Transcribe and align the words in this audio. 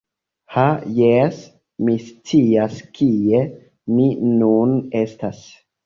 Ha, 0.53 0.63
jes! 0.99 1.43
Mi 1.85 1.95
scias 2.07 2.81
kie 2.99 3.45
mi 3.95 4.13
nun 4.43 4.79
estas. 5.07 5.51